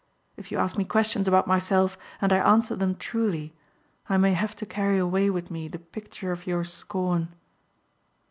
If 0.35 0.51
you 0.51 0.57
ask 0.57 0.79
me 0.79 0.83
questions 0.83 1.27
about 1.27 1.45
myself 1.45 1.95
and 2.23 2.33
I 2.33 2.37
answer 2.39 2.75
them 2.75 2.95
truly 2.95 3.53
I 4.09 4.17
may 4.17 4.33
have 4.33 4.55
to 4.55 4.65
carry 4.65 4.97
away 4.97 5.29
with 5.29 5.51
me 5.51 5.67
the 5.67 5.77
picture 5.77 6.31
of 6.31 6.47
your 6.47 6.63
scorn. 6.63 7.35